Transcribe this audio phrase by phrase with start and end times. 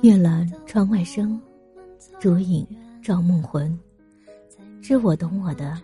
[0.00, 1.40] 月阑窗外声，
[2.20, 2.64] 烛影
[3.02, 3.76] 照梦魂。
[4.80, 5.76] 知我懂我的，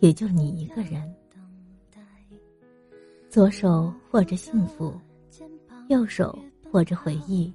[0.00, 1.02] 也就你一个人。
[3.28, 4.94] 左手握着幸福，
[5.88, 6.36] 右手
[6.72, 7.52] 握着回忆。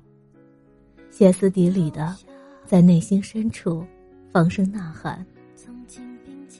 [1.09, 2.15] 歇斯底里的，
[2.67, 3.83] 在内心深处
[4.31, 5.25] 放声呐喊，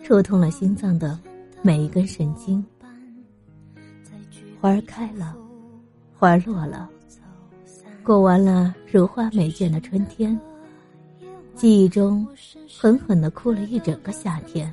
[0.04, 1.20] 触痛了心脏的
[1.62, 2.66] 每一根神经。
[4.60, 5.38] 花儿开了，
[6.18, 6.90] 花儿落了。
[8.06, 10.40] 过完了如花美眷的春天，
[11.56, 12.26] 记忆中
[12.80, 14.72] 狠狠的哭了一整个夏天。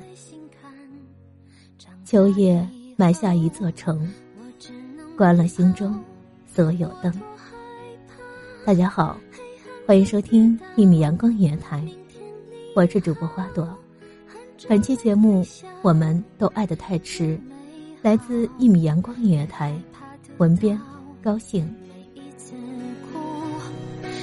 [2.05, 2.63] 秋叶
[2.95, 4.07] 埋下一座城，
[5.17, 5.99] 关了心中
[6.45, 7.11] 所有灯。
[8.67, 9.17] 大家好，
[9.87, 11.83] 欢迎收听一米阳光音乐台，
[12.75, 13.67] 我是主播花朵。
[14.69, 15.43] 本期节目
[15.81, 17.35] 我们都爱得太迟，
[18.03, 19.75] 来自一米阳光音乐台，
[20.37, 20.79] 文编
[21.23, 21.67] 高兴。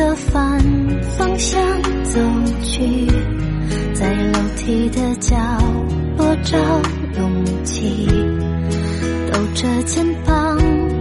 [0.00, 0.58] 着反
[1.18, 1.62] 方向
[2.04, 2.18] 走
[2.62, 3.06] 去，
[3.92, 5.36] 在楼梯的角
[6.16, 6.56] 落找
[7.18, 8.06] 勇气，
[9.30, 10.56] 抖着肩膀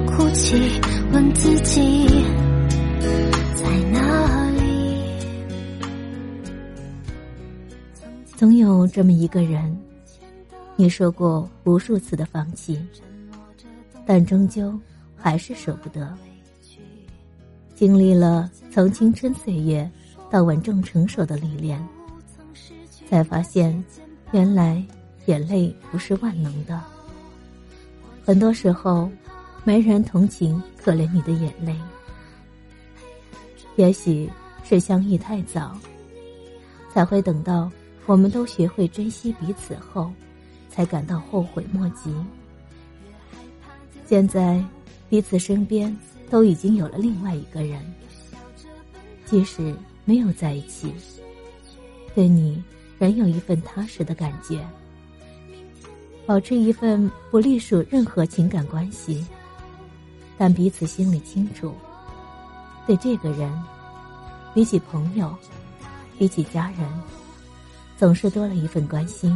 [0.05, 0.81] 哭泣，
[1.13, 2.25] 问自己
[3.55, 5.01] 在哪里。
[8.35, 9.79] 总有这么一个人，
[10.75, 12.77] 你说过无数次的放弃，
[14.05, 14.77] 但终究
[15.16, 16.13] 还是舍不得。
[17.79, 19.90] 经历了从青春岁月
[20.29, 21.81] 到稳重成熟的历练，
[23.09, 23.81] 才发现，
[24.34, 24.85] 原来
[25.28, 26.84] 眼泪不是万能的。
[28.25, 29.09] 很多时候，
[29.63, 31.73] 没人同情可怜你的眼泪。
[33.78, 34.29] 也许
[34.61, 35.73] 是相遇太早，
[36.94, 37.72] 才会等到
[38.07, 40.11] 我们都学会珍惜彼此后，
[40.69, 42.13] 才感到后悔莫及。
[44.06, 44.61] 现在，
[45.07, 45.96] 彼此身边。
[46.29, 47.81] 都已经有了另外一个人，
[49.25, 49.75] 即使
[50.06, 50.94] 没有在一起，
[52.13, 52.63] 对你
[52.97, 54.59] 仍有一份踏实的感觉。
[56.25, 59.25] 保持一份不隶属任何情感关系，
[60.38, 61.73] 但彼此心里清楚，
[62.85, 63.51] 对这个人，
[64.53, 65.35] 比起朋友，
[66.19, 66.88] 比起家人，
[67.97, 69.35] 总是多了一份关心。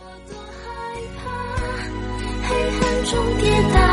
[0.00, 0.66] 我多害
[1.16, 1.22] 怕
[2.48, 2.48] 黑
[2.80, 3.87] 暗中跌倒，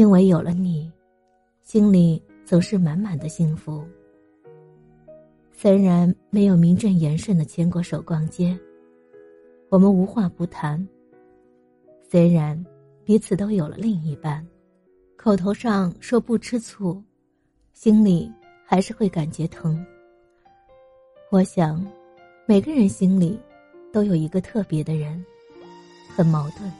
[0.00, 0.90] 因为有了你，
[1.60, 3.86] 心里总是满满的幸福。
[5.52, 8.58] 虽然没有名正言顺的牵过手逛街，
[9.68, 10.88] 我们无话不谈。
[12.08, 12.64] 虽然
[13.04, 14.42] 彼此都有了另一半，
[15.18, 17.04] 口头上说不吃醋，
[17.74, 18.32] 心里
[18.64, 19.84] 还是会感觉疼。
[21.30, 21.86] 我想，
[22.46, 23.38] 每个人心里
[23.92, 25.22] 都有一个特别的人，
[26.16, 26.72] 很矛盾，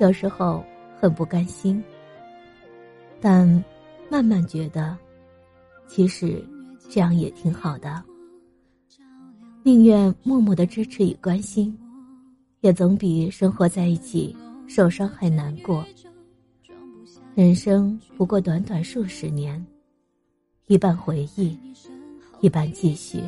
[0.00, 0.64] 有时候
[1.00, 1.82] 很不甘心，
[3.20, 3.46] 但
[4.10, 4.96] 慢慢觉得，
[5.86, 6.44] 其实。
[6.88, 8.00] 这样也挺好的，
[9.64, 11.76] 宁愿默默的支持与关心，
[12.60, 14.34] 也总比生活在一起
[14.68, 15.84] 受伤害难过。
[17.34, 19.66] 人生不过短短数十年，
[20.68, 21.58] 一半回忆，
[22.40, 23.20] 一半继续。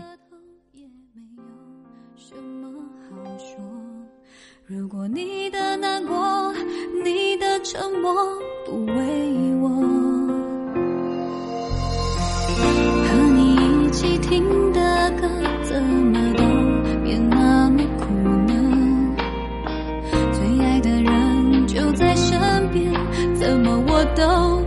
[4.64, 5.67] 如果，你的
[7.70, 8.14] 沉默
[8.64, 8.94] 不为
[9.60, 9.68] 我。
[13.04, 14.80] 和你一起听的
[15.20, 15.28] 歌
[15.64, 16.44] 怎么都
[17.04, 18.06] 变那么苦
[18.46, 18.54] 呢？
[20.32, 22.40] 最爱的人就在身
[22.72, 22.90] 边，
[23.34, 24.57] 怎么我都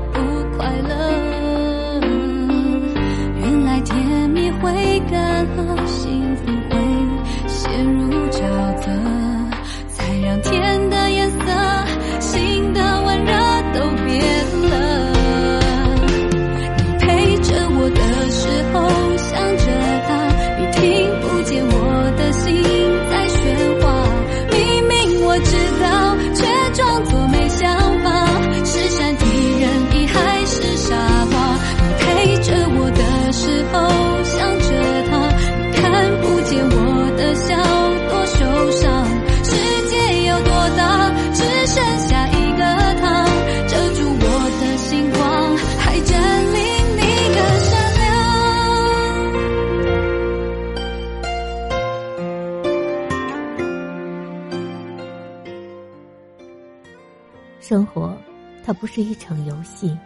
[58.72, 59.98] 它不是一场游戏，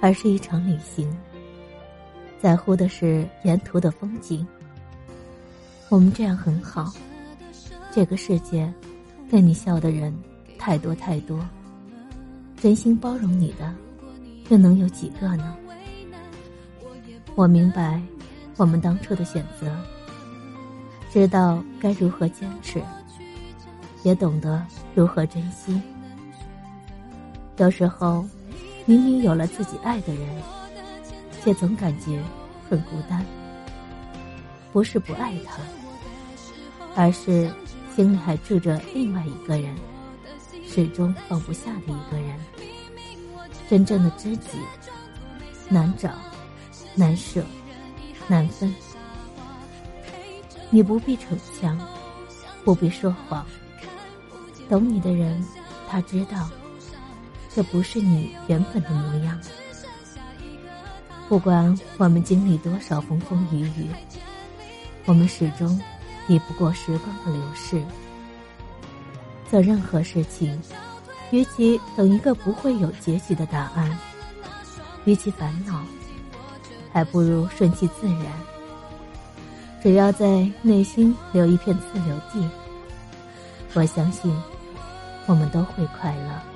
[0.00, 1.16] 而是一场旅行。
[2.40, 4.44] 在乎的是沿途的风景。
[5.88, 6.92] 我们这样很好，
[7.92, 8.68] 这个世界，
[9.30, 10.12] 对你笑的人
[10.58, 11.38] 太多太多，
[12.60, 13.72] 真心包容你的，
[14.48, 15.56] 又能有几个呢？
[17.36, 18.02] 我明白，
[18.56, 19.72] 我们当初的选择，
[21.08, 22.82] 知道该如何坚持，
[24.02, 24.60] 也懂得
[24.92, 25.80] 如何珍惜。
[27.58, 28.24] 有时候，
[28.86, 30.42] 明明有了自己爱的人，
[31.42, 32.20] 却总感觉
[32.68, 33.24] 很孤单。
[34.72, 35.58] 不是不爱他，
[36.96, 37.50] 而是
[37.94, 39.76] 心里还住着另外一个人，
[40.66, 42.38] 始终放不下的一个人。
[43.68, 44.58] 真正的知己，
[45.68, 46.10] 难找，
[46.94, 47.44] 难舍，
[48.28, 48.74] 难分。
[50.70, 51.78] 你不必逞强，
[52.64, 53.46] 不必说谎。
[54.68, 55.44] 懂你的人，
[55.86, 56.48] 他知道。
[57.54, 59.38] 这不是你原本的模样。
[61.28, 63.88] 不管我们经历多少风风雨雨，
[65.06, 65.80] 我们始终
[66.26, 67.82] 抵不过时光的流逝。
[69.50, 70.60] 做任何事情，
[71.30, 73.98] 与其等一个不会有结局的答案，
[75.04, 75.82] 与其烦恼，
[76.92, 78.26] 还不如顺其自然。
[79.82, 82.48] 只要在内心留一片自留地，
[83.74, 84.34] 我相信，
[85.26, 86.51] 我们都会快乐。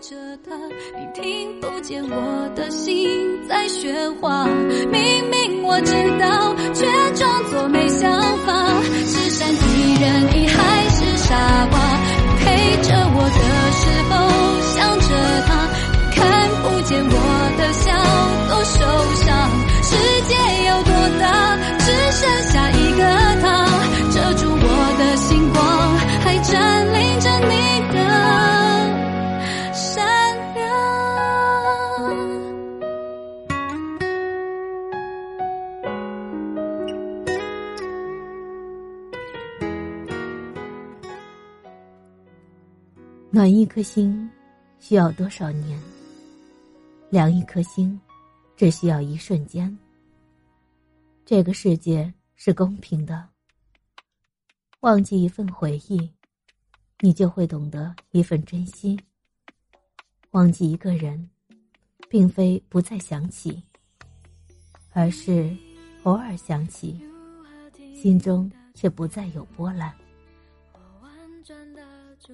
[0.00, 0.54] 着他，
[0.98, 3.08] 你听不见我的心
[3.48, 4.46] 在喧哗。
[4.90, 8.10] 明明我知道，却装作没想
[8.44, 8.82] 法。
[9.06, 9.64] 是善解
[10.00, 11.34] 人意还是傻
[11.70, 11.78] 瓜？
[12.22, 12.44] 你陪
[12.82, 13.40] 着我的
[13.72, 14.14] 时候
[14.74, 15.08] 想着
[15.46, 15.50] 他，
[16.12, 16.20] 看
[16.62, 17.10] 不见我
[17.56, 17.84] 的笑
[43.36, 44.26] 暖一颗心，
[44.80, 45.78] 需要多少年？
[47.10, 48.00] 凉一颗心，
[48.56, 49.78] 只需要一瞬间。
[51.26, 53.28] 这个世界是公平的。
[54.80, 56.10] 忘记一份回忆，
[57.00, 58.98] 你就会懂得一份珍惜。
[60.30, 61.28] 忘记一个人，
[62.08, 63.62] 并非不再想起，
[64.92, 65.54] 而是
[66.04, 66.98] 偶尔想起，
[67.94, 69.94] 心中却不再有波澜。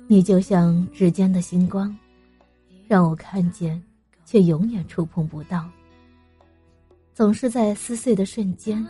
[0.06, 1.96] 你就像指尖的星光，
[2.88, 3.82] 让我看见，
[4.24, 5.68] 却永远触碰不到。
[7.14, 8.86] 总是在撕碎的瞬间，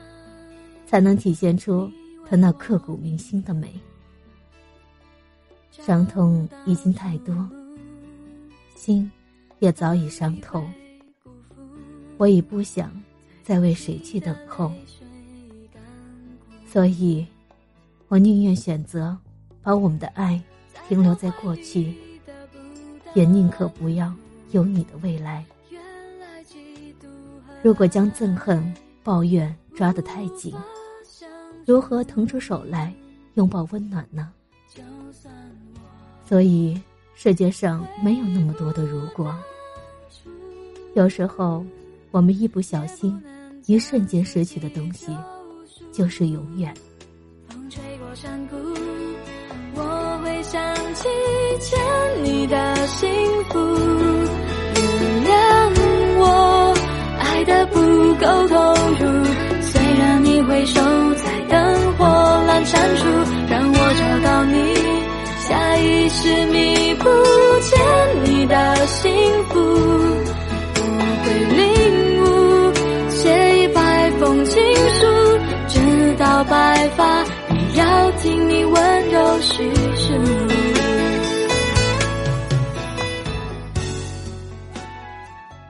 [0.87, 1.91] 才能体现出
[2.29, 3.73] 它那刻骨铭心的美。
[5.71, 7.35] 伤痛已经太多，
[8.77, 9.11] 心
[9.59, 10.65] 也早已伤透。
[12.19, 12.93] 我已不想
[13.43, 14.71] 再为谁去等候，
[16.67, 17.27] 所以，
[18.07, 19.19] 我宁愿选择
[19.63, 20.41] 把我们的爱
[20.89, 21.95] 停留在过去，
[23.15, 24.13] 也宁可不要
[24.51, 25.45] 有你的未来。
[27.63, 30.55] 如果将憎恨、抱怨抓得太紧，
[31.65, 32.93] 如何腾出手来
[33.35, 34.33] 拥抱温暖呢？
[36.29, 36.81] 所以，
[37.15, 39.35] 世界上没有那么多的如果。
[40.95, 41.65] 有时候，
[42.11, 43.23] 我们一不小心，
[43.67, 45.17] 一瞬间失去的东西，
[45.93, 46.75] 就是永远。
[47.49, 48.57] 风吹过山谷，
[49.75, 50.61] 我会想
[50.95, 51.09] 起
[51.61, 51.79] 欠
[52.23, 53.09] 你的幸
[53.51, 53.59] 福。
[54.77, 54.83] 原
[55.25, 55.31] 谅
[56.19, 56.75] 我
[57.19, 57.81] 爱的不
[58.15, 58.55] 够投
[58.99, 59.25] 入，
[59.63, 60.81] 虽然你回首
[61.15, 63.07] 在灯火阑珊处，
[63.49, 64.57] 让我找到你。
[65.49, 67.09] 下意识弥补
[67.61, 67.79] 欠
[68.25, 69.11] 你的幸
[69.49, 69.59] 福，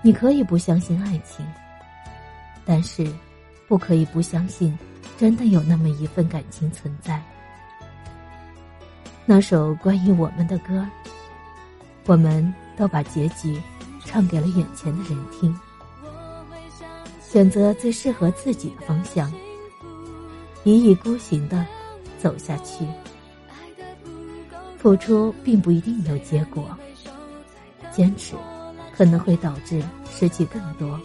[0.03, 1.47] 你可以不相信爱情，
[2.65, 3.07] 但是
[3.69, 4.77] 不可以不相信，
[5.17, 7.23] 真的有那么一份感情存在。
[9.25, 10.85] 那首关于我们的歌，
[12.07, 13.57] 我们都把结局
[14.05, 15.57] 唱给了眼前的人听。
[17.23, 19.33] 选择最适合自己的方向，
[20.65, 21.65] 一意孤行的
[22.19, 22.85] 走下去。
[24.77, 26.77] 付出并不一定有结果，
[27.93, 28.35] 坚持
[28.97, 31.01] 可能会导致失去更多。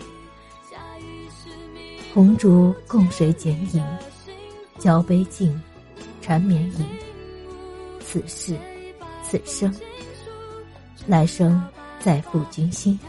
[2.14, 3.84] 红烛共谁剪影？
[4.80, 5.60] 交杯敬，
[6.22, 6.86] 缠绵影。
[8.00, 8.56] 此事，
[9.24, 9.74] 此生，
[11.06, 11.62] 来生
[12.00, 13.00] 再赴君心。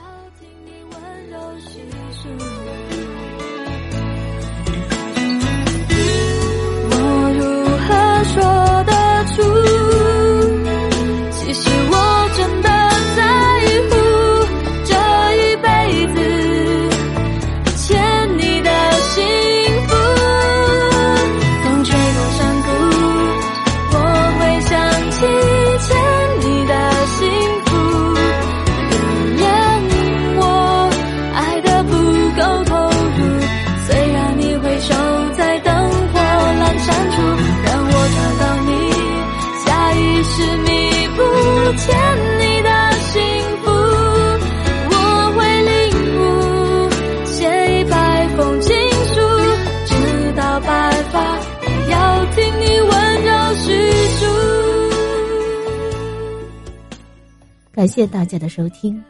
[57.72, 59.00] 感谢大家的收听，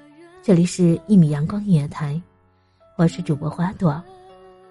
[0.42, 2.12] 这里是《一米阳光音乐台》，
[2.98, 4.02] 我是主播花朵，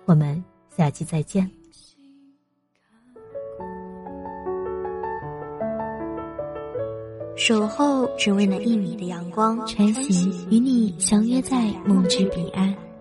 [0.05, 1.49] 我们下期再见。
[7.35, 12.75] 守候只为那一米的阳光，穿行与你相约在梦之彼岸。